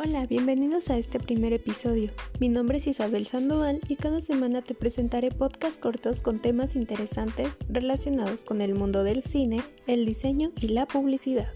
Hola, 0.00 0.26
bienvenidos 0.26 0.90
a 0.90 0.96
este 0.96 1.18
primer 1.18 1.52
episodio. 1.52 2.12
Mi 2.38 2.48
nombre 2.48 2.78
es 2.78 2.86
Isabel 2.86 3.26
Sandoval 3.26 3.80
y 3.88 3.96
cada 3.96 4.20
semana 4.20 4.62
te 4.62 4.76
presentaré 4.76 5.32
podcasts 5.32 5.76
cortos 5.76 6.22
con 6.22 6.38
temas 6.38 6.76
interesantes 6.76 7.58
relacionados 7.68 8.44
con 8.44 8.60
el 8.60 8.76
mundo 8.76 9.02
del 9.02 9.24
cine, 9.24 9.60
el 9.88 10.06
diseño 10.06 10.52
y 10.60 10.68
la 10.68 10.86
publicidad. 10.86 11.52